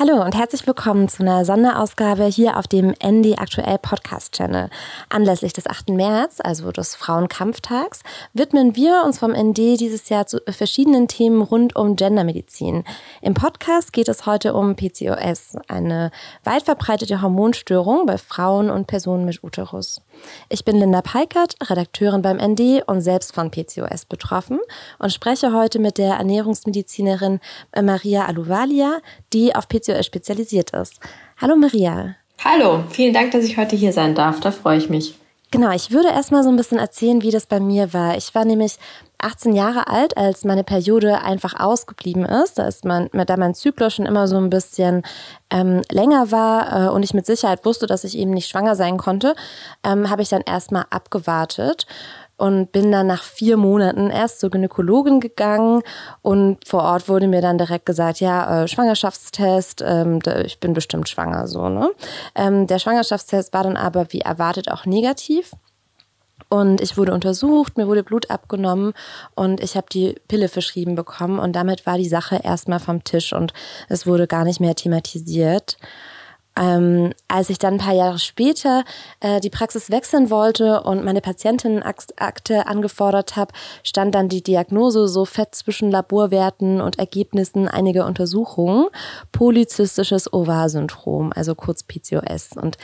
[0.00, 4.70] Hallo und herzlich willkommen zu einer Sonderausgabe hier auf dem ND Aktuell Podcast Channel.
[5.08, 5.88] Anlässlich des 8.
[5.88, 11.74] März, also des Frauenkampftags, widmen wir uns vom ND dieses Jahr zu verschiedenen Themen rund
[11.74, 12.84] um Gendermedizin.
[13.22, 16.12] Im Podcast geht es heute um PCOS, eine
[16.44, 20.00] weit verbreitete Hormonstörung bei Frauen und Personen mit Uterus.
[20.48, 24.60] Ich bin Linda Peikert, Redakteurin beim ND und selbst von PCOS betroffen
[24.98, 27.40] und spreche heute mit der Ernährungsmedizinerin
[27.80, 28.98] Maria Aluvalia,
[29.32, 31.00] die auf PCOS PCOS spezialisiert ist.
[31.40, 32.16] Hallo Maria.
[32.44, 34.40] Hallo, vielen Dank, dass ich heute hier sein darf.
[34.40, 35.14] Da freue ich mich.
[35.50, 38.18] Genau, ich würde erstmal so ein bisschen erzählen, wie das bei mir war.
[38.18, 38.78] Ich war nämlich
[39.16, 42.58] 18 Jahre alt, als meine Periode einfach ausgeblieben ist.
[42.58, 45.02] Da ist mein, da mein Zyklus schon immer so ein bisschen
[45.50, 48.98] ähm, länger war äh, und ich mit Sicherheit wusste, dass ich eben nicht schwanger sein
[48.98, 49.34] konnte,
[49.84, 51.86] ähm, habe ich dann erstmal abgewartet
[52.38, 55.82] und bin dann nach vier Monaten erst zur Gynäkologin gegangen
[56.22, 61.08] und vor Ort wurde mir dann direkt gesagt, ja, äh, Schwangerschaftstest, ähm, ich bin bestimmt
[61.08, 61.90] schwanger, so, ne?
[62.34, 65.52] Ähm, der Schwangerschaftstest war dann aber wie erwartet auch negativ.
[66.48, 68.94] Und ich wurde untersucht, mir wurde Blut abgenommen
[69.34, 73.34] und ich habe die Pille verschrieben bekommen und damit war die Sache erstmal vom Tisch
[73.34, 73.52] und
[73.90, 75.76] es wurde gar nicht mehr thematisiert.
[76.58, 78.84] Ähm, als ich dann ein paar Jahre später
[79.20, 83.52] äh, die Praxis wechseln wollte und meine Patientinnenakte angefordert habe,
[83.84, 88.88] stand dann die Diagnose so fett zwischen Laborwerten und Ergebnissen einiger Untersuchungen,
[89.30, 92.56] polyzystisches Ovar-Syndrom, also kurz PCOS.
[92.56, 92.76] Und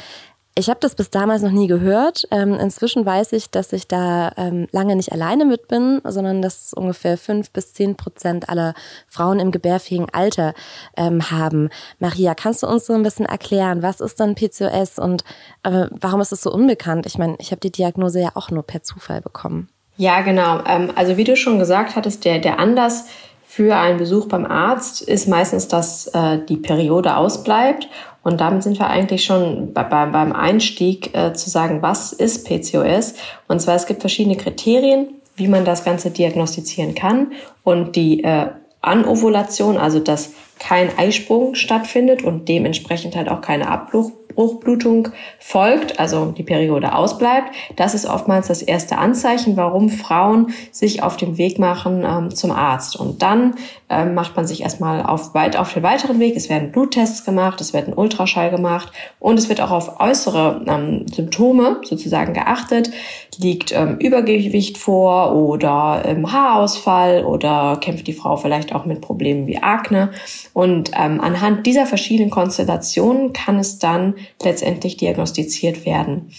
[0.57, 2.29] ich habe das bis damals noch nie gehört.
[2.31, 6.73] Ähm, inzwischen weiß ich, dass ich da ähm, lange nicht alleine mit bin, sondern dass
[6.73, 8.75] ungefähr fünf bis zehn Prozent aller
[9.09, 10.55] Frauen im gebärfähigen Alter
[10.97, 11.71] ähm, haben.
[11.99, 15.25] Maria, kannst du uns so ein bisschen erklären, was ist dann PCOS und
[15.65, 17.07] äh, warum ist es so unbekannt?
[17.07, 19.69] Ich meine, ich habe die Diagnose ja auch nur per Zufall bekommen.
[19.97, 20.63] Ja, genau.
[20.67, 23.07] Ähm, also wie du schon gesagt hattest, der, der Anlass
[23.55, 27.89] für einen Besuch beim Arzt ist meistens, dass äh, die Periode ausbleibt
[28.25, 33.15] und damit sind wir eigentlich schon bei, beim Einstieg äh, zu sagen, was ist PCOS?
[33.47, 35.07] Und zwar es gibt verschiedene Kriterien,
[35.37, 37.31] wie man das Ganze diagnostizieren kann.
[37.63, 38.49] Und die äh,
[38.81, 45.09] Anovulation, also dass kein Eisprung stattfindet und dementsprechend halt auch keine Abbruch, Bruchblutung
[45.39, 51.17] folgt, also die Periode ausbleibt, das ist oftmals das erste Anzeichen, warum Frauen sich auf
[51.17, 52.97] den Weg machen ähm, zum Arzt.
[52.97, 53.55] Und dann
[53.91, 56.37] ähm, macht man sich erstmal auf, weit, auf den weiteren Weg.
[56.37, 60.65] Es werden Bluttests gemacht, es wird ein Ultraschall gemacht und es wird auch auf äußere
[60.67, 62.91] ähm, Symptome sozusagen geachtet.
[63.39, 69.47] Liegt ähm, Übergewicht vor oder ähm, Haarausfall oder kämpft die Frau vielleicht auch mit Problemen
[69.47, 70.11] wie Akne.
[70.53, 76.31] Und ähm, anhand dieser verschiedenen Konstellationen kann es dann letztendlich diagnostiziert werden.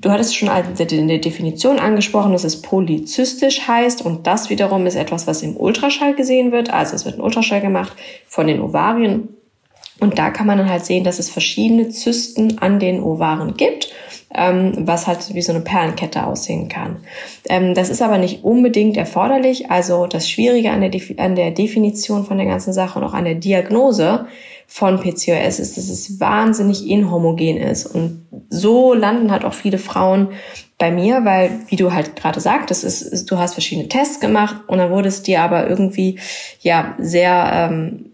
[0.00, 4.94] Du hattest schon in der Definition angesprochen, dass es polyzystisch heißt und das wiederum ist
[4.94, 6.72] etwas, was im Ultraschall gesehen wird.
[6.72, 7.92] Also es wird ein Ultraschall gemacht
[8.26, 9.28] von den Ovarien
[10.00, 13.92] und da kann man dann halt sehen, dass es verschiedene Zysten an den Ovaren gibt,
[14.34, 17.04] ähm, was halt wie so eine Perlenkette aussehen kann.
[17.48, 19.70] Ähm, das ist aber nicht unbedingt erforderlich.
[19.70, 23.24] Also das Schwierige an der, an der Definition von der ganzen Sache und auch an
[23.24, 24.26] der Diagnose
[24.72, 27.86] von PCOS ist, dass es wahnsinnig inhomogen ist.
[27.86, 30.28] Und so landen halt auch viele Frauen
[30.78, 34.56] bei mir, weil, wie du halt gerade sagtest, ist, ist, du hast verschiedene Tests gemacht
[34.68, 36.20] und dann wurde es dir aber irgendwie
[36.60, 38.12] ja sehr ähm,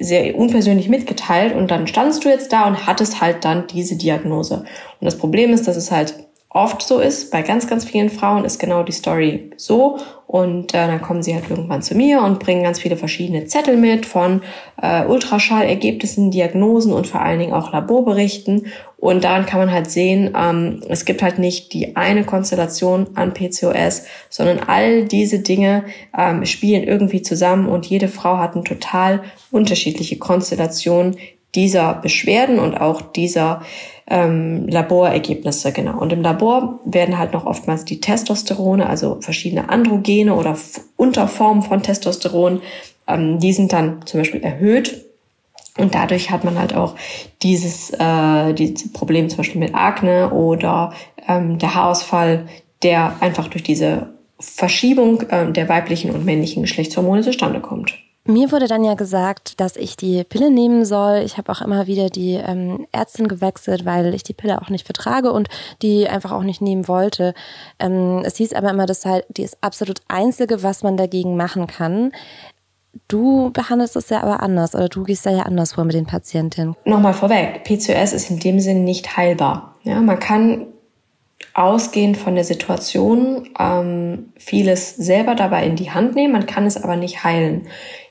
[0.00, 4.56] sehr unpersönlich mitgeteilt und dann standst du jetzt da und hattest halt dann diese Diagnose.
[5.00, 6.14] Und das Problem ist, dass es halt
[6.52, 9.98] oft so ist, bei ganz, ganz vielen Frauen ist genau die Story so.
[10.26, 13.76] Und äh, dann kommen sie halt irgendwann zu mir und bringen ganz viele verschiedene Zettel
[13.76, 14.42] mit von
[14.80, 18.66] äh, Ultraschallergebnissen, Diagnosen und vor allen Dingen auch Laborberichten.
[18.96, 23.34] Und daran kann man halt sehen, ähm, es gibt halt nicht die eine Konstellation an
[23.34, 25.84] PCOS, sondern all diese Dinge
[26.16, 31.16] ähm, spielen irgendwie zusammen und jede Frau hat eine total unterschiedliche Konstellation
[31.54, 33.62] dieser Beschwerden und auch dieser
[34.10, 35.98] ähm, Laborergebnisse, genau.
[35.98, 40.58] Und im Labor werden halt noch oftmals die Testosterone, also verschiedene Androgene oder
[40.96, 42.60] Unterformen von Testosteron,
[43.06, 45.06] ähm, die sind dann zum Beispiel erhöht.
[45.78, 46.96] Und dadurch hat man halt auch
[47.42, 50.92] dieses, äh, dieses Problem zum Beispiel mit Akne oder
[51.28, 52.46] ähm, der Haarausfall,
[52.82, 54.08] der einfach durch diese
[54.40, 57.94] Verschiebung äh, der weiblichen und männlichen Geschlechtshormone zustande kommt.
[58.30, 61.22] Mir wurde dann ja gesagt, dass ich die Pille nehmen soll.
[61.24, 64.86] Ich habe auch immer wieder die ähm, Ärztin gewechselt, weil ich die Pille auch nicht
[64.86, 65.48] vertrage und
[65.82, 67.34] die einfach auch nicht nehmen wollte.
[67.80, 71.66] Ähm, es hieß aber immer, dass halt die ist absolut einzige, was man dagegen machen
[71.66, 72.12] kann.
[73.08, 76.06] Du behandelst es ja aber anders oder du gehst da ja anders vor mit den
[76.06, 76.76] Patientinnen.
[76.84, 79.74] Nochmal vorweg, PCOS ist in dem Sinn nicht heilbar.
[79.82, 80.66] Ja, man kann
[81.54, 86.76] ausgehend von der Situation ähm, vieles selber dabei in die Hand nehmen, man kann es
[86.76, 87.66] aber nicht heilen.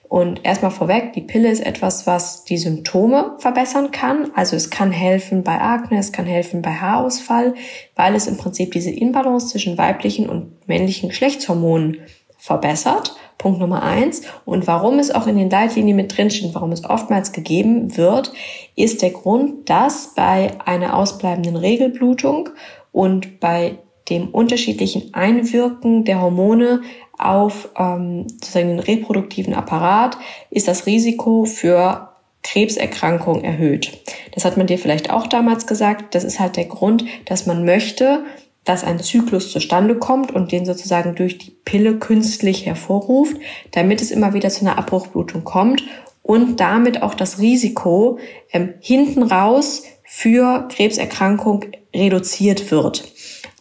[0.09, 4.31] Und erstmal vorweg, die Pille ist etwas, was die Symptome verbessern kann.
[4.33, 7.53] Also es kann helfen bei Akne, es kann helfen bei Haarausfall,
[7.95, 11.97] weil es im Prinzip diese Inbalance zwischen weiblichen und männlichen Geschlechtshormonen
[12.39, 13.15] verbessert.
[13.37, 14.23] Punkt Nummer eins.
[14.45, 18.33] Und warum es auch in den Leitlinien mit drinsteht, warum es oftmals gegeben wird,
[18.75, 22.49] ist der Grund, dass bei einer ausbleibenden Regelblutung
[22.91, 23.77] und bei
[24.09, 26.81] dem unterschiedlichen Einwirken der Hormone
[27.19, 30.17] auf ähm, sozusagen den reproduktiven Apparat
[30.49, 32.09] ist das Risiko für
[32.43, 33.99] Krebserkrankungen erhöht.
[34.33, 36.15] Das hat man dir vielleicht auch damals gesagt.
[36.15, 38.23] Das ist halt der Grund, dass man möchte,
[38.63, 43.37] dass ein Zyklus zustande kommt und den sozusagen durch die Pille künstlich hervorruft,
[43.71, 45.83] damit es immer wieder zu einer Abbruchblutung kommt
[46.23, 48.19] und damit auch das Risiko
[48.51, 53.03] ähm, hinten raus für Krebserkrankung reduziert wird.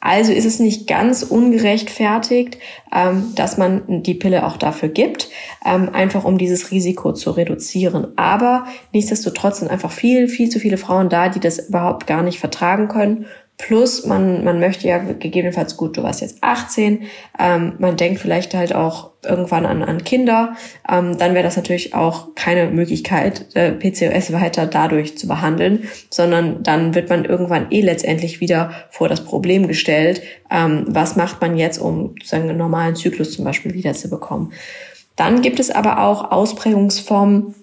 [0.00, 2.58] Also ist es nicht ganz ungerechtfertigt,
[2.94, 5.28] ähm, dass man die Pille auch dafür gibt,
[5.66, 8.08] ähm, einfach um dieses Risiko zu reduzieren.
[8.16, 12.38] Aber nichtsdestotrotz sind einfach viel, viel zu viele Frauen da, die das überhaupt gar nicht
[12.38, 13.26] vertragen können
[13.58, 17.02] Plus, man, man möchte ja gegebenenfalls gut, du warst jetzt 18,
[17.40, 20.54] ähm, man denkt vielleicht halt auch irgendwann an, an Kinder,
[20.88, 26.62] ähm, dann wäre das natürlich auch keine Möglichkeit, äh, PCOS weiter dadurch zu behandeln, sondern
[26.62, 30.22] dann wird man irgendwann eh letztendlich wieder vor das Problem gestellt,
[30.52, 34.52] ähm, was macht man jetzt, um sozusagen einen normalen Zyklus zum Beispiel wiederzubekommen.
[35.16, 37.56] Dann gibt es aber auch Ausprägungsformen,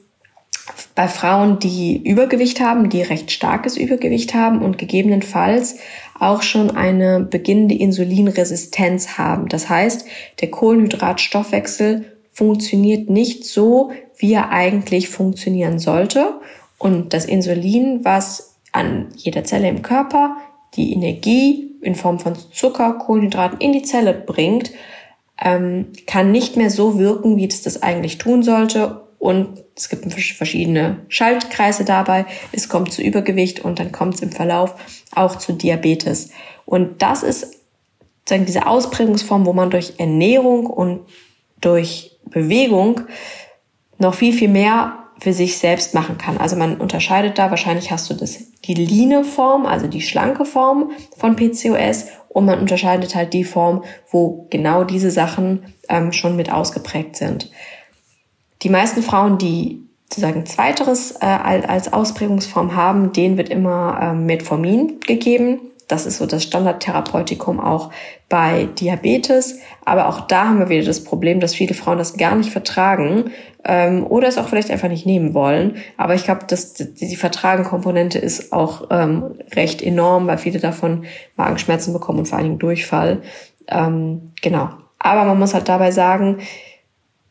[0.95, 5.77] bei Frauen, die Übergewicht haben, die recht starkes Übergewicht haben und gegebenenfalls
[6.17, 9.49] auch schon eine beginnende Insulinresistenz haben.
[9.49, 10.05] Das heißt,
[10.39, 16.39] der Kohlenhydratstoffwechsel funktioniert nicht so, wie er eigentlich funktionieren sollte.
[16.77, 20.37] Und das Insulin, was an jeder Zelle im Körper
[20.75, 24.71] die Energie in Form von Zucker, Kohlenhydraten in die Zelle bringt,
[25.41, 30.13] ähm, kann nicht mehr so wirken, wie es das eigentlich tun sollte und es gibt
[30.13, 32.27] verschiedene Schaltkreise dabei.
[32.51, 34.75] Es kommt zu Übergewicht und dann kommt es im Verlauf
[35.15, 36.29] auch zu Diabetes.
[36.65, 37.55] Und das ist
[38.19, 41.01] sozusagen diese Ausprägungsform, wo man durch Ernährung und
[41.59, 43.01] durch Bewegung
[43.97, 46.37] noch viel, viel mehr für sich selbst machen kann.
[46.37, 50.91] Also man unterscheidet da, wahrscheinlich hast du das, die line Form, also die schlanke Form
[51.17, 56.51] von PCOS und man unterscheidet halt die Form, wo genau diese Sachen ähm, schon mit
[56.51, 57.49] ausgeprägt sind.
[58.65, 64.99] Die meisten Frauen, die sozusagen zweiteres äh, als Ausprägungsform haben, denen wird immer äh, Metformin
[65.01, 65.59] gegeben.
[65.87, 67.91] Das ist so das Standardtherapeutikum auch
[68.27, 69.59] bei Diabetes.
[69.85, 73.25] Aber auch da haben wir wieder das Problem, dass viele Frauen das gar nicht vertragen
[73.63, 75.75] ähm, oder es auch vielleicht einfach nicht nehmen wollen.
[75.95, 81.93] Aber ich glaube, dass die Vertragen-Komponente ist auch ähm, recht enorm, weil viele davon Magenschmerzen
[81.93, 83.21] bekommen und vor allen Dingen Durchfall.
[83.67, 84.69] Ähm, genau.
[84.97, 86.39] Aber man muss halt dabei sagen,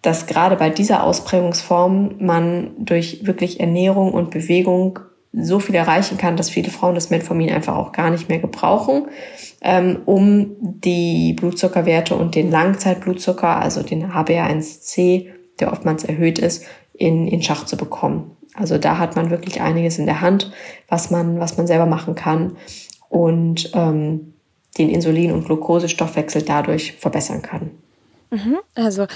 [0.04, 4.98] dass gerade bei dieser Ausprägungsform man durch wirklich Ernährung und Bewegung
[5.32, 9.06] so viel erreichen kann, dass viele Frauen das Metformin einfach auch gar nicht mehr gebrauchen,
[9.62, 15.28] ähm, um die Blutzuckerwerte und den Langzeitblutzucker, also den HbA1c,
[15.58, 18.36] der oftmals erhöht ist, in, in Schach zu bekommen.
[18.54, 20.52] Also da hat man wirklich einiges in der Hand,
[20.88, 22.56] was man, was man selber machen kann
[23.08, 24.34] und ähm,
[24.76, 27.70] den Insulin- und Glukosestoffwechsel dadurch verbessern kann.
[28.30, 28.58] Mhm.
[28.74, 29.06] Also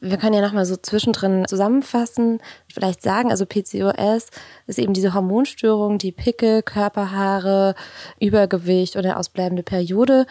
[0.00, 2.40] wir können ja nochmal so zwischendrin zusammenfassen,
[2.72, 4.28] vielleicht sagen, also PCOS
[4.66, 7.74] ist eben diese Hormonstörung, die Pickel, Körperhaare,
[8.20, 10.26] Übergewicht oder ausbleibende Periode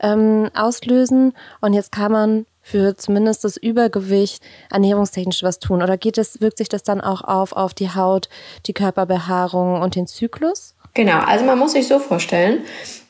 [0.00, 1.34] ähm, auslösen.
[1.60, 5.82] Und jetzt kann man für zumindest das Übergewicht ernährungstechnisch was tun?
[5.82, 8.28] Oder geht es, wirkt sich das dann auch auf, auf die Haut,
[8.66, 10.74] die Körperbehaarung und den Zyklus?
[10.94, 12.62] Genau, also man muss sich so vorstellen,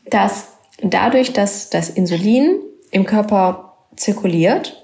[0.06, 0.48] dass
[0.82, 2.58] dadurch, dass das Insulin
[2.90, 4.79] im Körper zirkuliert,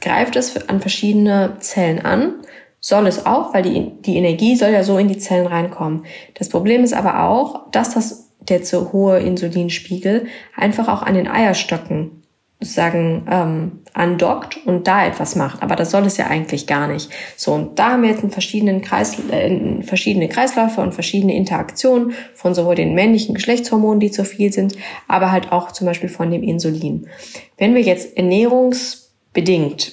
[0.00, 2.34] greift es an verschiedene Zellen an.
[2.80, 6.06] Soll es auch, weil die, die Energie soll ja so in die Zellen reinkommen.
[6.34, 10.26] Das Problem ist aber auch, dass das der zu hohe Insulinspiegel
[10.56, 12.20] einfach auch an den Eierstöcken
[12.60, 15.62] sozusagen ähm, andockt und da etwas macht.
[15.62, 17.10] Aber das soll es ja eigentlich gar nicht.
[17.36, 22.12] So, und da haben wir jetzt in verschiedenen Kreis, äh, verschiedene Kreisläufe und verschiedene Interaktionen
[22.34, 24.76] von sowohl den männlichen Geschlechtshormonen, die zu viel sind,
[25.08, 27.08] aber halt auch zum Beispiel von dem Insulin.
[27.56, 28.99] Wenn wir jetzt Ernährungs
[29.32, 29.92] bedingt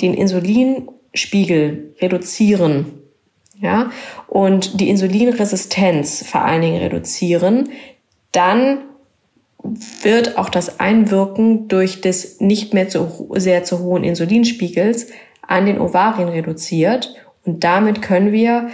[0.00, 2.86] den Insulinspiegel reduzieren,
[3.60, 3.90] ja,
[4.28, 7.70] und die Insulinresistenz vor allen Dingen reduzieren,
[8.30, 8.82] dann
[10.02, 15.08] wird auch das Einwirken durch des nicht mehr zu, sehr zu hohen Insulinspiegels
[15.42, 17.14] an den Ovarien reduziert.
[17.44, 18.68] Und damit können wir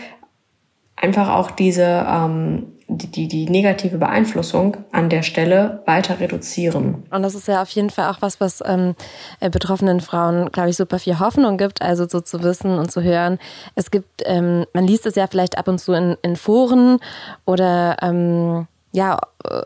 [0.97, 7.05] einfach auch diese ähm, die, die, negative Beeinflussung an der Stelle weiter reduzieren.
[7.11, 8.95] Und das ist ja auf jeden Fall auch was, was ähm,
[9.41, 11.83] äh, betroffenen Frauen, glaube ich, super viel Hoffnung gibt.
[11.83, 13.39] Also so zu wissen und zu hören.
[13.75, 16.99] Es gibt, ähm, man liest es ja vielleicht ab und zu in, in Foren
[17.47, 19.19] oder ähm, ja,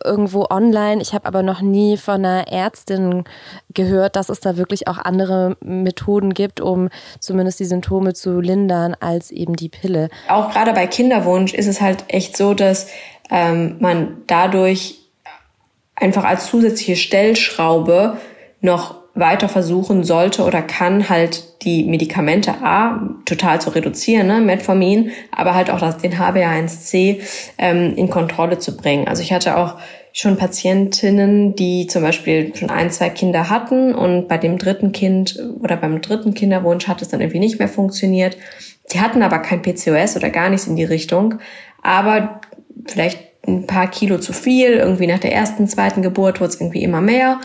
[0.05, 1.03] irgendwo online.
[1.03, 3.25] Ich habe aber noch nie von einer Ärztin
[3.75, 6.89] gehört, dass es da wirklich auch andere Methoden gibt, um
[7.21, 10.09] zumindest die Symptome zu lindern, als eben die Pille.
[10.29, 12.89] Auch gerade bei Kinderwunsch ist es halt echt so, dass
[13.31, 14.99] ähm, man dadurch
[15.95, 18.17] einfach als zusätzliche Stellschraube
[18.63, 25.11] noch weiter versuchen sollte oder kann, halt die Medikamente A total zu reduzieren, ne, Metformin,
[25.33, 27.21] aber halt auch das, den HbA1c
[27.59, 29.09] ähm, in Kontrolle zu bringen.
[29.09, 29.75] Also ich hatte auch
[30.13, 35.39] schon Patientinnen, die zum Beispiel schon ein, zwei Kinder hatten und bei dem dritten Kind
[35.61, 38.37] oder beim dritten Kinderwunsch hat es dann irgendwie nicht mehr funktioniert.
[38.93, 41.35] Die hatten aber kein PCOS oder gar nichts in die Richtung,
[41.83, 42.41] aber
[42.87, 44.73] vielleicht ein paar Kilo zu viel.
[44.73, 47.41] Irgendwie nach der ersten, zweiten Geburt wurde es irgendwie immer mehr.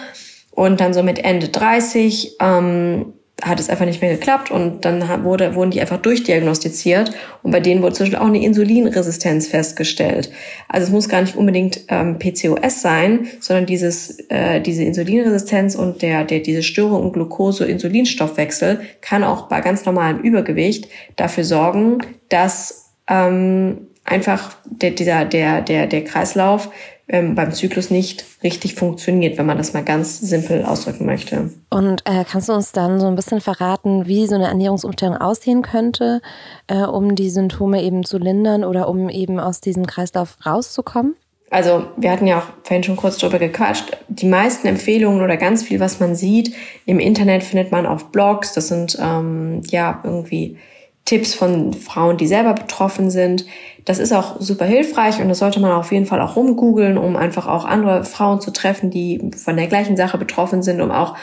[0.55, 5.24] Und dann so mit Ende 30 ähm, hat es einfach nicht mehr geklappt und dann
[5.24, 10.31] wurde, wurden die einfach durchdiagnostiziert und bei denen wurde zum Beispiel auch eine Insulinresistenz festgestellt.
[10.69, 16.01] Also es muss gar nicht unbedingt ähm, PCOS sein, sondern dieses, äh, diese Insulinresistenz und
[16.01, 21.98] der, der, diese Störung im Glucose-Insulinstoffwechsel kann auch bei ganz normalem Übergewicht dafür sorgen,
[22.29, 26.69] dass ähm, einfach der, dieser, der, der, der Kreislauf
[27.07, 31.51] ähm, beim Zyklus nicht richtig funktioniert, wenn man das mal ganz simpel ausdrücken möchte.
[31.69, 35.62] Und äh, kannst du uns dann so ein bisschen verraten, wie so eine Ernährungsumstellung aussehen
[35.62, 36.22] könnte,
[36.67, 41.15] äh, um die Symptome eben zu lindern oder um eben aus diesem Kreislauf rauszukommen?
[41.50, 43.95] Also wir hatten ja auch vorhin schon kurz drüber gequatscht.
[44.07, 46.55] Die meisten Empfehlungen oder ganz viel, was man sieht
[46.88, 48.53] im Internet, findet man auf Blogs.
[48.53, 50.57] Das sind ähm, ja irgendwie
[51.05, 53.45] Tipps von Frauen, die selber betroffen sind.
[53.83, 57.17] Das ist auch super hilfreich und das sollte man auf jeden Fall auch rumgoogeln, um
[57.17, 61.17] einfach auch andere Frauen zu treffen, die von der gleichen Sache betroffen sind, um auch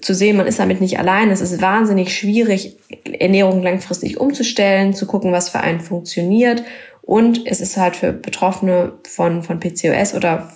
[0.00, 1.30] zu sehen, man ist damit nicht allein.
[1.30, 6.64] Es ist wahnsinnig schwierig, Ernährung langfristig umzustellen, zu gucken, was für einen funktioniert.
[7.02, 10.50] Und es ist halt für Betroffene von, von PCOS oder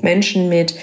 [0.00, 0.74] Menschen mit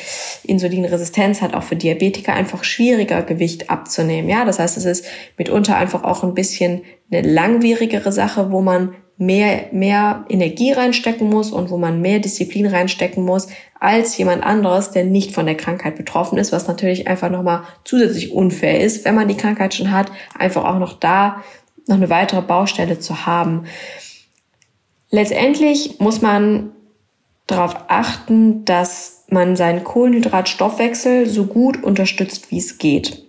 [0.44, 4.30] Insulinresistenz hat auch für Diabetiker einfach schwieriger Gewicht abzunehmen.
[4.30, 5.06] Ja, das heißt, es ist
[5.38, 11.52] mitunter einfach auch ein bisschen eine langwierigere Sache, wo man mehr, mehr Energie reinstecken muss
[11.52, 13.50] und wo man mehr Disziplin reinstecken muss
[13.80, 18.32] als jemand anderes, der nicht von der Krankheit betroffen ist, was natürlich einfach nochmal zusätzlich
[18.32, 21.44] unfair ist, wenn man die Krankheit schon hat, einfach auch noch da
[21.88, 23.66] noch eine weitere Baustelle zu haben.
[25.10, 26.72] Letztendlich muss man
[27.52, 33.26] darauf achten, dass man seinen Kohlenhydratstoffwechsel so gut unterstützt, wie es geht.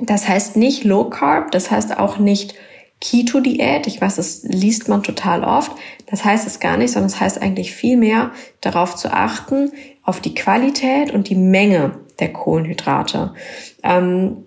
[0.00, 2.54] Das heißt nicht Low Carb, das heißt auch nicht
[3.00, 3.86] Keto-Diät.
[3.86, 5.72] Ich weiß, das liest man total oft.
[6.06, 9.72] Das heißt es gar nicht, sondern es das heißt eigentlich viel mehr darauf zu achten,
[10.02, 13.34] auf die Qualität und die Menge der Kohlenhydrate.
[13.82, 14.44] Ähm,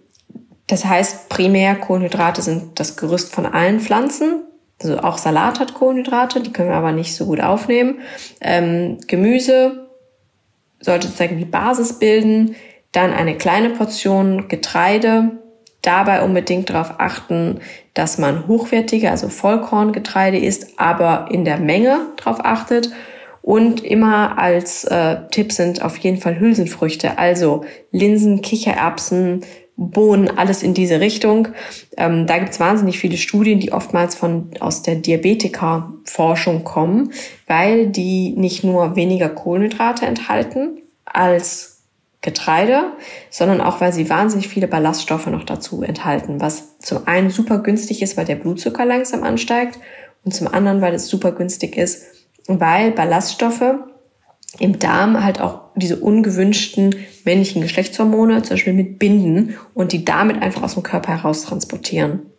[0.68, 4.44] das heißt, primär Kohlenhydrate sind das Gerüst von allen Pflanzen.
[4.84, 8.00] Also auch Salat hat Kohlenhydrate, die können wir aber nicht so gut aufnehmen.
[8.42, 9.88] Ähm, Gemüse
[10.80, 12.56] sollte sozusagen die Basis bilden.
[12.92, 15.32] Dann eine kleine Portion Getreide.
[15.82, 17.60] Dabei unbedingt darauf achten,
[17.96, 22.92] dass man hochwertige, also Vollkorngetreide isst, aber in der Menge darauf achtet.
[23.42, 29.44] Und immer als äh, Tipp sind auf jeden Fall Hülsenfrüchte, also Linsen, Kichererbsen,
[29.90, 31.50] Bohnen, alles in diese Richtung.
[31.98, 37.12] Ähm, da gibt's wahnsinnig viele Studien, die oftmals von aus der Diabetiker-Forschung kommen,
[37.48, 41.72] weil die nicht nur weniger Kohlenhydrate enthalten als
[42.22, 42.94] Getreide,
[43.32, 48.04] sondern auch, weil sie wahnsinnig viele Ballaststoffe noch dazu enthalten, was zum einen super günstig
[48.04, 49.80] ist, weil der Blutzucker langsam ansteigt
[50.24, 52.06] und zum anderen, weil es super günstig ist,
[52.48, 53.74] weil Ballaststoffe
[54.60, 60.42] im Darm halt auch diese ungewünschten männlichen Geschlechtshormone zum Beispiel mit binden und die damit
[60.42, 62.32] einfach aus dem Körper heraus transportieren.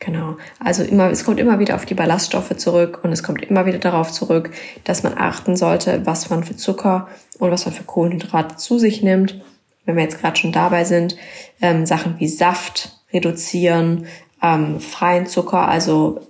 [0.00, 0.38] Genau.
[0.58, 3.78] Also immer, es kommt immer wieder auf die Ballaststoffe zurück und es kommt immer wieder
[3.78, 4.50] darauf zurück,
[4.84, 7.08] dass man achten sollte, was man für Zucker
[7.38, 9.42] und was man für Kohlenhydrate zu sich nimmt.
[9.84, 11.16] Wenn wir jetzt gerade schon dabei sind,
[11.60, 14.06] ähm, Sachen wie Saft reduzieren,
[14.42, 16.20] ähm, freien Zucker, also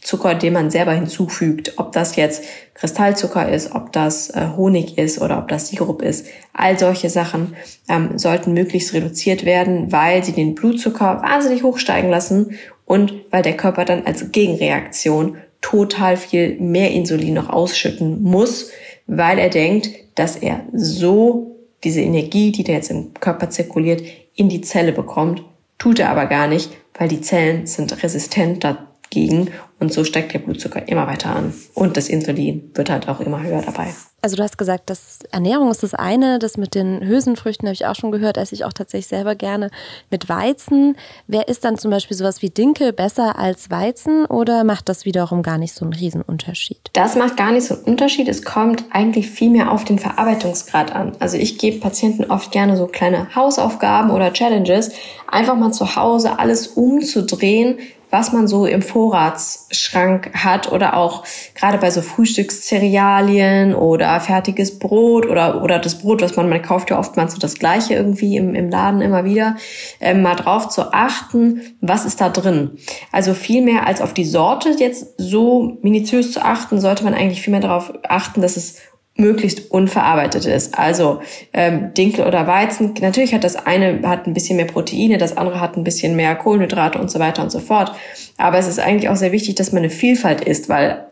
[0.00, 5.20] Zucker, den man selber hinzufügt, ob das jetzt Kristallzucker ist, ob das äh, Honig ist
[5.20, 6.26] oder ob das Sirup ist.
[6.54, 7.54] All solche Sachen
[7.88, 13.56] ähm, sollten möglichst reduziert werden, weil sie den Blutzucker wahnsinnig hochsteigen lassen und weil der
[13.56, 18.70] Körper dann als Gegenreaktion total viel mehr Insulin noch ausschütten muss,
[19.06, 24.02] weil er denkt, dass er so diese Energie, die da jetzt im Körper zirkuliert,
[24.34, 25.42] in die Zelle bekommt.
[25.78, 28.64] Tut er aber gar nicht, weil die Zellen sind resistent
[29.10, 29.50] gegen
[29.80, 33.42] und so steigt der Blutzucker immer weiter an und das Insulin wird halt auch immer
[33.42, 33.88] höher dabei.
[34.22, 37.86] Also du hast gesagt, dass Ernährung ist das eine, das mit den Hülsenfrüchten habe ich
[37.86, 39.70] auch schon gehört, esse ich auch tatsächlich selber gerne
[40.10, 40.96] mit Weizen.
[41.26, 45.42] Wer ist dann zum Beispiel sowas wie Dinkel besser als Weizen oder macht das wiederum
[45.42, 46.90] gar nicht so einen Riesenunterschied?
[46.92, 48.28] Das macht gar nicht so einen Unterschied.
[48.28, 51.12] Es kommt eigentlich viel mehr auf den Verarbeitungsgrad an.
[51.18, 54.90] Also ich gebe Patienten oft gerne so kleine Hausaufgaben oder Challenges,
[55.28, 57.78] einfach mal zu Hause alles umzudrehen,
[58.10, 61.24] was man so im Vorratsschrank hat oder auch
[61.54, 66.90] gerade bei so Frühstückscerealien oder fertiges Brot oder, oder das Brot, was man, man kauft
[66.90, 69.56] ja oftmals so das gleiche irgendwie im, im Laden immer wieder,
[70.00, 72.72] ähm, mal drauf zu achten, was ist da drin.
[73.12, 77.42] Also viel mehr als auf die Sorte jetzt so minutiös zu achten, sollte man eigentlich
[77.42, 78.78] viel mehr darauf achten, dass es
[79.20, 80.76] möglichst unverarbeitet ist.
[80.76, 81.20] Also
[81.52, 85.60] ähm, Dinkel oder Weizen, natürlich hat das eine hat ein bisschen mehr Proteine, das andere
[85.60, 87.92] hat ein bisschen mehr Kohlenhydrate und so weiter und so fort.
[88.38, 91.06] Aber es ist eigentlich auch sehr wichtig, dass man eine Vielfalt isst, weil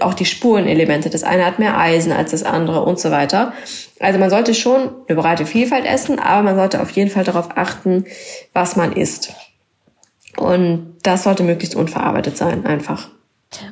[0.00, 3.52] auch die Spurenelemente, das eine hat mehr Eisen als das andere und so weiter.
[3.98, 7.56] Also man sollte schon eine breite Vielfalt essen, aber man sollte auf jeden Fall darauf
[7.56, 8.04] achten,
[8.52, 9.34] was man isst.
[10.36, 13.10] Und das sollte möglichst unverarbeitet sein, einfach.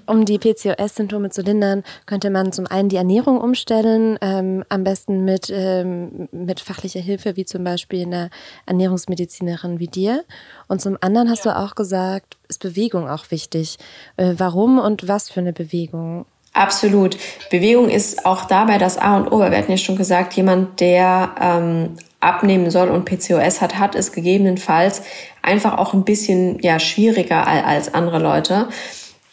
[0.07, 5.25] Um die PCOS-Symptome zu lindern, könnte man zum einen die Ernährung umstellen, ähm, am besten
[5.25, 8.31] mit, ähm, mit fachlicher Hilfe, wie zum Beispiel einer
[8.67, 10.25] Ernährungsmedizinerin wie dir.
[10.69, 11.53] Und zum anderen hast ja.
[11.53, 13.79] du auch gesagt, ist Bewegung auch wichtig.
[14.17, 16.27] Äh, warum und was für eine Bewegung?
[16.53, 17.17] Absolut.
[17.51, 19.39] Bewegung ist auch dabei das A und O.
[19.39, 24.13] Wir hatten ja schon gesagt, jemand, der ähm, abnehmen soll und PCOS hat, hat es
[24.13, 25.03] gegebenenfalls
[25.43, 28.69] einfach auch ein bisschen ja schwieriger als andere Leute.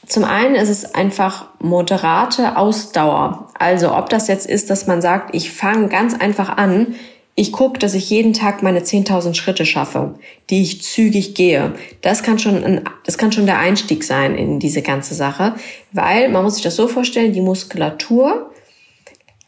[0.08, 3.50] Zum einen ist es einfach moderate Ausdauer.
[3.60, 6.96] Also ob das jetzt ist, dass man sagt, ich fange ganz einfach an,
[7.36, 10.16] ich gucke, dass ich jeden Tag meine 10.000 Schritte schaffe,
[10.50, 11.74] die ich zügig gehe.
[12.02, 15.56] Das kann schon, ein, das kann schon der Einstieg sein in diese ganze Sache,
[15.92, 18.50] weil man muss sich das so vorstellen, die Muskulatur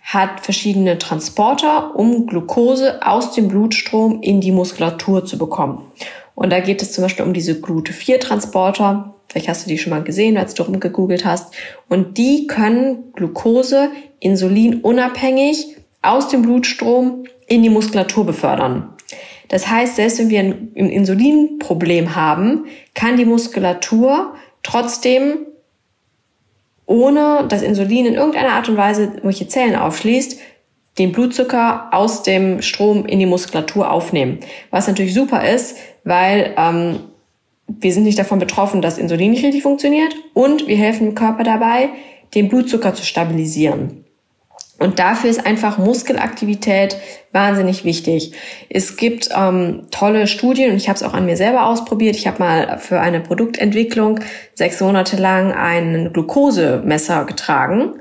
[0.03, 5.83] hat verschiedene Transporter, um Glucose aus dem Blutstrom in die Muskulatur zu bekommen.
[6.35, 10.03] Und da geht es zum Beispiel um diese Glut-4-Transporter, Vielleicht hast du die schon mal
[10.03, 11.53] gesehen, als du rumgegoogelt hast.
[11.87, 18.89] Und die können Glucose Insulin unabhängig aus dem Blutstrom in die Muskulatur befördern.
[19.47, 25.45] Das heißt, selbst wenn wir ein Insulinproblem haben, kann die Muskulatur trotzdem
[26.85, 30.39] ohne das Insulin in irgendeiner Art und Weise irgendwelche Zellen aufschließt,
[30.97, 34.39] den Blutzucker aus dem Strom in die Muskulatur aufnehmen.
[34.71, 36.99] Was natürlich super ist, weil ähm,
[37.79, 41.43] wir sind nicht davon betroffen, dass Insulin nicht richtig funktioniert und wir helfen dem Körper
[41.43, 41.89] dabei,
[42.35, 44.05] den Blutzucker zu stabilisieren.
[44.79, 46.95] Und dafür ist einfach Muskelaktivität
[47.33, 48.31] wahnsinnig wichtig.
[48.69, 52.15] Es gibt ähm, tolle Studien und ich habe es auch an mir selber ausprobiert.
[52.15, 54.21] Ich habe mal für eine Produktentwicklung
[54.55, 57.95] sechs Monate lang einen Glukosemesser getragen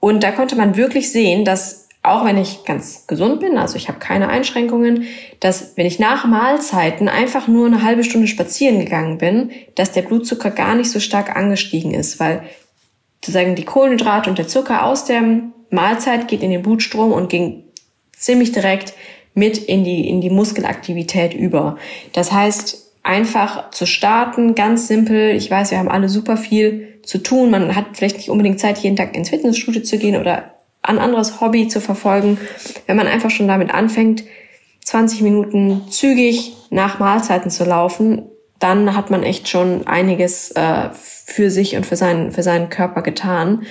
[0.00, 3.88] und da konnte man wirklich sehen, dass auch wenn ich ganz gesund bin, also ich
[3.88, 5.04] habe keine Einschränkungen,
[5.40, 10.02] dass wenn ich nach Mahlzeiten einfach nur eine halbe Stunde spazieren gegangen bin, dass der
[10.02, 12.42] Blutzucker gar nicht so stark angestiegen ist, weil
[13.16, 15.22] sozusagen die Kohlenhydrate und der Zucker aus der
[15.70, 17.64] Mahlzeit geht in den Blutstrom und ging
[18.12, 18.94] ziemlich direkt
[19.34, 21.76] mit in die, in die Muskelaktivität über.
[22.12, 25.34] Das heißt, einfach zu starten, ganz simpel.
[25.36, 27.50] Ich weiß, wir haben alle super viel zu tun.
[27.50, 30.55] Man hat vielleicht nicht unbedingt Zeit, jeden Tag ins Fitnessstudio zu gehen oder
[30.86, 32.38] ein anderes Hobby zu verfolgen,
[32.86, 34.24] wenn man einfach schon damit anfängt,
[34.84, 38.22] 20 Minuten zügig nach Mahlzeiten zu laufen,
[38.58, 43.02] dann hat man echt schon einiges äh, für sich und für seinen, für seinen Körper
[43.02, 43.66] getan.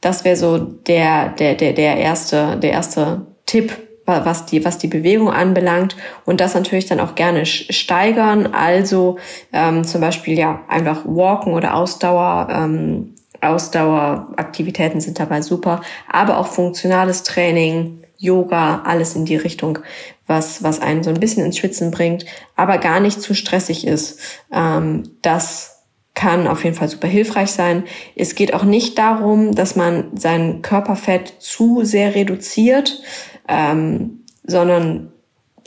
[0.00, 3.72] Das wäre so der, der, der, der erste, der erste Tipp,
[4.06, 8.46] was die, was die Bewegung anbelangt und das natürlich dann auch gerne steigern.
[8.52, 9.18] Also
[9.52, 16.46] ähm, zum Beispiel ja einfach Walken oder Ausdauer ähm, Ausdaueraktivitäten sind dabei super, aber auch
[16.46, 19.78] funktionales Training, Yoga, alles in die Richtung,
[20.26, 22.24] was, was einen so ein bisschen ins Schwitzen bringt,
[22.56, 24.18] aber gar nicht zu stressig ist.
[24.52, 25.76] Ähm, das
[26.14, 27.84] kann auf jeden Fall super hilfreich sein.
[28.16, 33.02] Es geht auch nicht darum, dass man sein Körperfett zu sehr reduziert,
[33.48, 35.12] ähm, sondern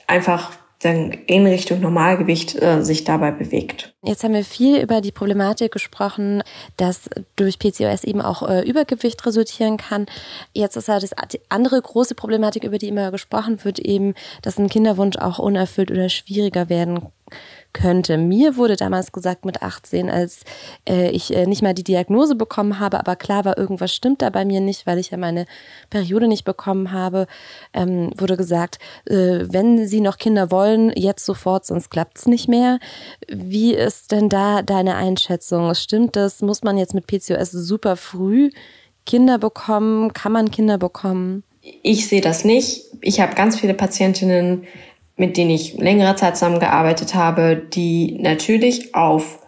[0.07, 3.93] einfach dann in Richtung Normalgewicht äh, sich dabei bewegt.
[4.01, 6.41] Jetzt haben wir viel über die Problematik gesprochen,
[6.77, 10.05] dass durch PCOS eben auch äh, Übergewicht resultieren kann.
[10.53, 14.57] Jetzt ist ja das die andere große Problematik, über die immer gesprochen wird, eben, dass
[14.57, 17.01] ein Kinderwunsch auch unerfüllt oder schwieriger werden
[17.73, 18.17] könnte.
[18.17, 20.41] Mir wurde damals gesagt mit 18, als
[20.87, 24.29] äh, ich äh, nicht mal die Diagnose bekommen habe, aber klar war, irgendwas stimmt da
[24.29, 25.45] bei mir nicht, weil ich ja meine
[25.89, 27.27] Periode nicht bekommen habe,
[27.73, 32.47] ähm, wurde gesagt, äh, wenn Sie noch Kinder wollen, jetzt sofort, sonst klappt es nicht
[32.47, 32.79] mehr.
[33.27, 35.73] Wie ist denn da deine Einschätzung?
[35.75, 36.41] Stimmt das?
[36.41, 38.49] Muss man jetzt mit PCOS super früh
[39.05, 40.13] Kinder bekommen?
[40.13, 41.43] Kann man Kinder bekommen?
[41.83, 42.85] Ich sehe das nicht.
[43.01, 44.65] Ich habe ganz viele Patientinnen,
[45.19, 49.39] mit denen ich längere Zeit zusammengearbeitet habe, die natürlich auf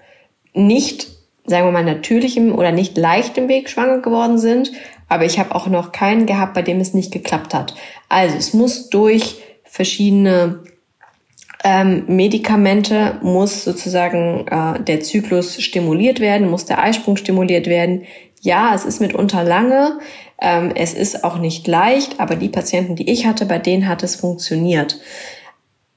[0.53, 1.07] nicht,
[1.45, 4.71] sagen wir mal, natürlichem oder nicht leichtem Weg schwanger geworden sind.
[5.07, 7.73] Aber ich habe auch noch keinen gehabt, bei dem es nicht geklappt hat.
[8.09, 10.59] Also es muss durch verschiedene
[11.63, 18.03] ähm, Medikamente muss sozusagen äh, der Zyklus stimuliert werden, muss der Eisprung stimuliert werden.
[18.41, 19.99] Ja, es ist mitunter lange,
[20.41, 24.03] ähm, es ist auch nicht leicht, aber die Patienten, die ich hatte, bei denen hat
[24.03, 24.99] es funktioniert.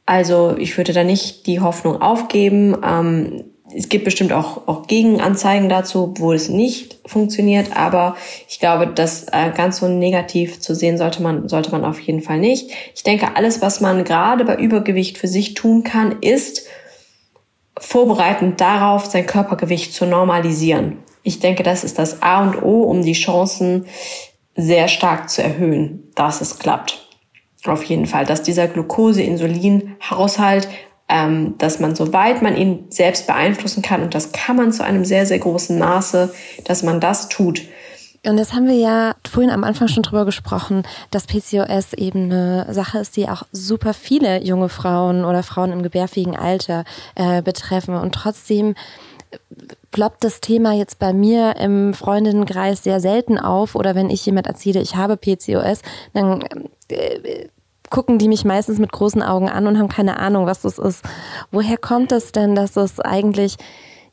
[0.06, 2.76] Also ich würde da nicht die Hoffnung aufgeben.
[2.84, 8.16] Ähm, es gibt bestimmt auch, auch Gegenanzeigen dazu, wo es nicht funktioniert, aber
[8.48, 12.20] ich glaube, das äh, ganz so negativ zu sehen sollte man, sollte man auf jeden
[12.20, 12.70] Fall nicht.
[12.94, 16.66] Ich denke, alles, was man gerade bei Übergewicht für sich tun kann, ist
[17.78, 20.98] vorbereitend darauf, sein Körpergewicht zu normalisieren.
[21.22, 23.86] Ich denke, das ist das A und O, um die Chancen
[24.54, 27.03] sehr stark zu erhöhen, dass es klappt.
[27.66, 30.68] Auf jeden Fall, dass dieser Glucose-Insulin-Haushalt
[31.08, 35.04] ähm, dass man, soweit man ihn selbst beeinflussen kann, und das kann man zu einem
[35.04, 36.32] sehr, sehr großen Maße,
[36.64, 37.62] dass man das tut.
[38.26, 42.72] Und das haben wir ja vorhin am Anfang schon drüber gesprochen, dass PCOS eben eine
[42.72, 46.84] Sache ist, die auch super viele junge Frauen oder Frauen im gebärfähigen Alter
[47.16, 47.94] äh, betreffen.
[47.94, 48.76] Und trotzdem
[49.94, 53.76] ploppt das Thema jetzt bei mir im Freundinnenkreis sehr selten auf.
[53.76, 56.42] Oder wenn ich jemand erzähle, ich habe PCOS, dann
[56.88, 57.46] äh,
[57.90, 61.04] gucken die mich meistens mit großen Augen an und haben keine Ahnung, was das ist.
[61.52, 63.56] Woher kommt es denn, dass es eigentlich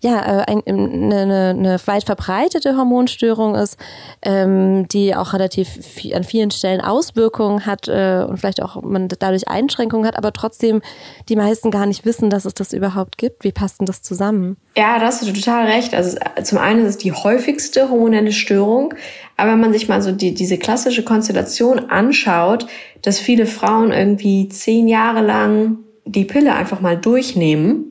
[0.01, 3.77] ja, äh, eine, eine, eine weit verbreitete Hormonstörung ist,
[4.23, 9.07] ähm, die auch relativ viel, an vielen Stellen Auswirkungen hat äh, und vielleicht auch man
[9.07, 10.81] dadurch Einschränkungen hat, aber trotzdem
[11.29, 13.43] die meisten gar nicht wissen, dass es das überhaupt gibt.
[13.43, 14.57] Wie passt denn das zusammen?
[14.75, 15.93] Ja, da hast du total recht.
[15.93, 18.95] Also zum einen ist es die häufigste hormonelle Störung,
[19.37, 22.65] aber wenn man sich mal so die, diese klassische Konstellation anschaut,
[23.03, 27.90] dass viele Frauen irgendwie zehn Jahre lang die Pille einfach mal durchnehmen,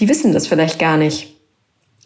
[0.00, 1.36] die wissen das vielleicht gar nicht,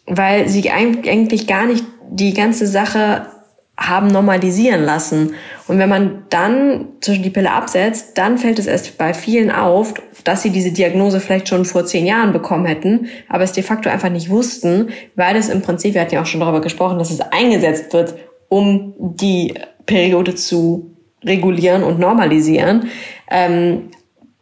[0.05, 3.27] weil sie eigentlich gar nicht die ganze Sache
[3.75, 5.33] haben normalisieren lassen.
[5.67, 9.95] Und wenn man dann zwischen die Pille absetzt, dann fällt es erst bei vielen auf,
[10.23, 13.89] dass sie diese Diagnose vielleicht schon vor zehn Jahren bekommen hätten, aber es de facto
[13.89, 17.09] einfach nicht wussten, weil es im Prinzip, wir hatten ja auch schon darüber gesprochen, dass
[17.09, 18.15] es eingesetzt wird,
[18.47, 20.91] um die Periode zu
[21.25, 22.89] regulieren und normalisieren.
[23.29, 23.89] Ähm,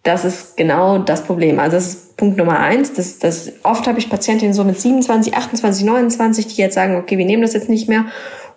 [0.03, 1.59] das ist genau das Problem.
[1.59, 2.93] Also das ist Punkt Nummer eins.
[2.93, 7.17] Das, das, oft habe ich Patientinnen so mit 27, 28, 29, die jetzt sagen, okay,
[7.17, 8.05] wir nehmen das jetzt nicht mehr.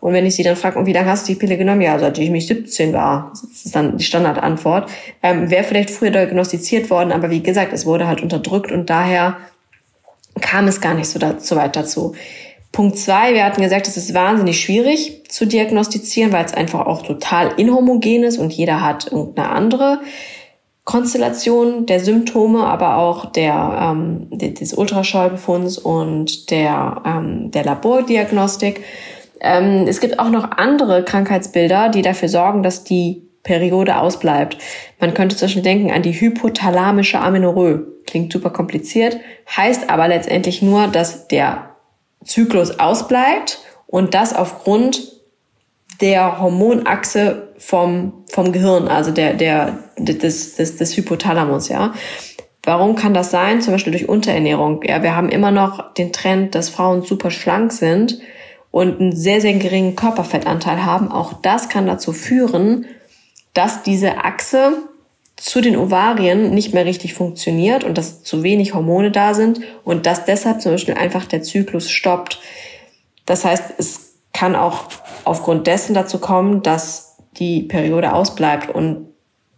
[0.00, 1.80] Und wenn ich sie dann frage, und wie lange hast du die Pille genommen?
[1.80, 3.32] Ja, seit ich mich 17 war.
[3.32, 4.90] Das ist dann die Standardantwort.
[5.22, 9.38] Ähm, Wäre vielleicht früher diagnostiziert worden, aber wie gesagt, es wurde halt unterdrückt und daher
[10.40, 12.14] kam es gar nicht so, da, so weit dazu.
[12.72, 17.02] Punkt zwei, wir hatten gesagt, es ist wahnsinnig schwierig zu diagnostizieren, weil es einfach auch
[17.02, 20.00] total inhomogen ist und jeder hat irgendeine andere
[20.84, 28.84] Konstellation der Symptome, aber auch der, ähm, des Ultraschallbefunds und der, ähm, der Labordiagnostik.
[29.40, 34.58] Ähm, es gibt auch noch andere Krankheitsbilder, die dafür sorgen, dass die Periode ausbleibt.
[35.00, 37.86] Man könnte Beispiel denken an die hypothalamische Amenorrhoe.
[38.06, 39.18] Klingt super kompliziert,
[39.56, 41.70] heißt aber letztendlich nur, dass der
[42.24, 45.14] Zyklus ausbleibt und das aufgrund
[46.00, 51.94] der Hormonachse vom, vom Gehirn, also der, der, des, des, des Hypothalamus, ja.
[52.62, 53.60] Warum kann das sein?
[53.60, 54.82] Zum Beispiel durch Unterernährung.
[54.84, 58.18] Ja, wir haben immer noch den Trend, dass Frauen super schlank sind
[58.70, 61.10] und einen sehr, sehr geringen Körperfettanteil haben.
[61.10, 62.86] Auch das kann dazu führen,
[63.52, 64.78] dass diese Achse
[65.36, 70.06] zu den Ovarien nicht mehr richtig funktioniert und dass zu wenig Hormone da sind und
[70.06, 72.40] dass deshalb zum Beispiel einfach der Zyklus stoppt.
[73.26, 74.84] Das heißt, es kann auch
[75.24, 79.08] aufgrund dessen dazu kommen, dass die Periode ausbleibt und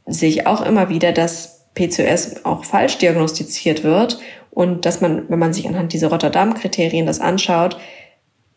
[0.06, 4.18] sich auch immer wieder, dass PCOS auch falsch diagnostiziert wird
[4.50, 7.76] und dass man, wenn man sich anhand dieser Rotterdam-Kriterien das anschaut,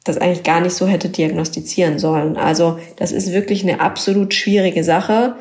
[0.06, 2.38] das eigentlich gar nicht so hätte diagnostizieren sollen.
[2.38, 5.36] Also das ist wirklich eine absolut schwierige Sache,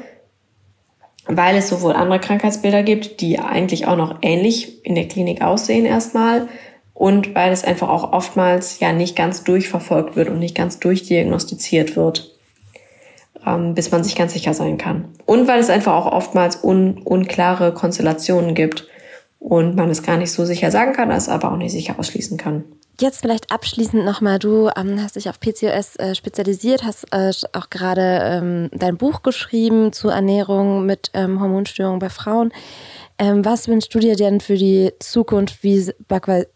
[1.26, 5.84] weil es sowohl andere Krankheitsbilder gibt, die eigentlich auch noch ähnlich in der Klinik aussehen
[5.84, 6.48] erstmal,
[6.98, 11.94] und weil es einfach auch oftmals ja nicht ganz durchverfolgt wird und nicht ganz durchdiagnostiziert
[11.94, 12.36] wird,
[13.46, 15.06] ähm, bis man sich ganz sicher sein kann.
[15.26, 18.86] Und weil es einfach auch oftmals un unklare Konstellationen gibt
[19.38, 22.36] und man es gar nicht so sicher sagen kann, es aber auch nicht sicher ausschließen
[22.36, 22.64] kann.
[23.00, 27.70] Jetzt vielleicht abschließend nochmal, du ähm, hast dich auf PCOS äh, spezialisiert, hast äh, auch
[27.70, 32.52] gerade ähm, dein Buch geschrieben zu Ernährung mit ähm, Hormonstörungen bei Frauen.
[33.20, 35.92] Ähm, was wünschst du dir denn für die Zukunft, wie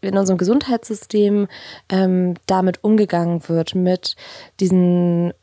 [0.01, 1.47] in unserem Gesundheitssystem
[1.87, 4.17] ähm, damit umgegangen wird, mit
[4.59, 5.33] diesen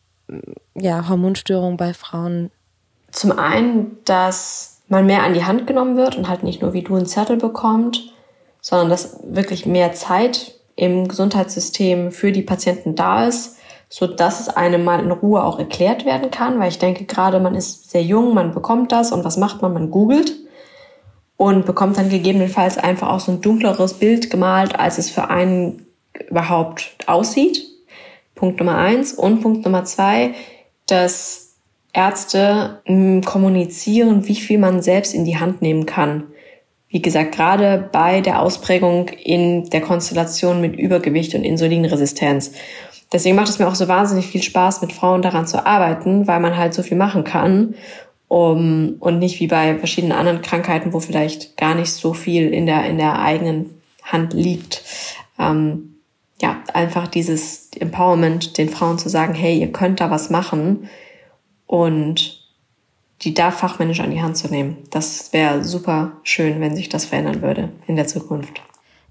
[0.74, 2.50] ja, Hormonstörungen bei Frauen?
[3.10, 6.82] Zum einen, dass man mehr an die Hand genommen wird und halt nicht nur wie
[6.82, 8.12] du einen Zettel bekommt,
[8.60, 14.48] sondern dass wirklich mehr Zeit im Gesundheitssystem für die Patienten da ist, so dass es
[14.48, 18.02] einem mal in Ruhe auch erklärt werden kann, weil ich denke gerade man ist sehr
[18.02, 19.72] jung, man bekommt das und was macht man?
[19.72, 20.32] Man googelt
[21.36, 25.86] und bekommt dann gegebenenfalls einfach auch so ein dunkleres Bild gemalt, als es für einen
[26.28, 27.69] überhaupt aussieht.
[28.40, 29.12] Punkt Nummer eins.
[29.12, 30.32] Und Punkt Nummer zwei,
[30.86, 31.56] dass
[31.92, 36.24] Ärzte hm, kommunizieren, wie viel man selbst in die Hand nehmen kann.
[36.88, 42.52] Wie gesagt, gerade bei der Ausprägung in der Konstellation mit Übergewicht und Insulinresistenz.
[43.12, 46.40] Deswegen macht es mir auch so wahnsinnig viel Spaß, mit Frauen daran zu arbeiten, weil
[46.40, 47.74] man halt so viel machen kann.
[48.28, 52.64] Um, und nicht wie bei verschiedenen anderen Krankheiten, wo vielleicht gar nicht so viel in
[52.64, 54.84] der, in der eigenen Hand liegt.
[55.36, 55.99] Ähm,
[56.40, 60.88] ja, einfach dieses Empowerment, den Frauen zu sagen, hey, ihr könnt da was machen
[61.66, 62.40] und
[63.22, 64.78] die da fachmännisch an die Hand zu nehmen.
[64.90, 68.62] Das wäre super schön, wenn sich das verändern würde in der Zukunft.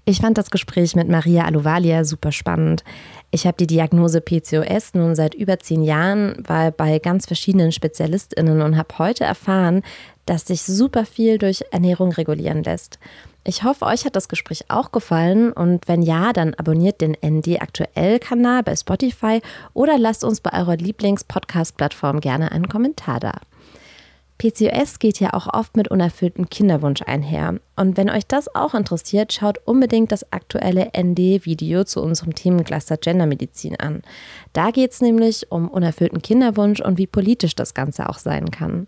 [0.04, 2.82] Ich fand das Gespräch mit Maria Aluvalia super spannend.
[3.30, 8.60] Ich habe die Diagnose PCOS nun seit über zehn Jahren, war bei ganz verschiedenen SpezialistInnen
[8.62, 9.82] und habe heute erfahren,
[10.26, 12.98] dass sich super viel durch Ernährung regulieren lässt.
[13.42, 17.60] Ich hoffe, euch hat das Gespräch auch gefallen und wenn ja, dann abonniert den ND
[17.62, 19.40] Aktuell Kanal bei Spotify
[19.72, 23.40] oder lasst uns bei eurer Lieblings-Podcast-Plattform gerne einen Kommentar da.
[24.40, 27.56] PCOS geht ja auch oft mit unerfülltem Kinderwunsch einher.
[27.76, 33.78] Und wenn euch das auch interessiert, schaut unbedingt das aktuelle ND-Video zu unserem Themencluster Gendermedizin
[33.78, 34.02] an.
[34.54, 38.86] Da geht es nämlich um unerfüllten Kinderwunsch und wie politisch das Ganze auch sein kann.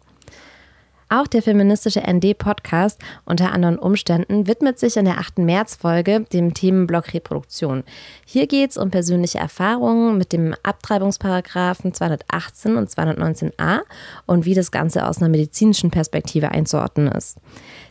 [1.13, 5.41] Auch der feministische ND-Podcast unter anderen Umständen widmet sich in der 8.
[5.41, 7.85] März-Folge dem Themenblock Reproduktion.
[8.25, 13.81] Hier geht es um persönliche Erfahrungen mit dem Abtreibungsparagraphen 218 und 219a
[14.25, 17.37] und wie das Ganze aus einer medizinischen Perspektive einzuordnen ist.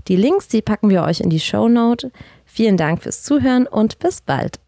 [0.08, 2.12] Die Links, die packen wir euch in die Show Note.
[2.46, 4.60] Vielen Dank fürs Zuhören und bis bald.